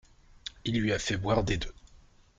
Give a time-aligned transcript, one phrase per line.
[0.65, 1.71] Il lui a fait boire des deux.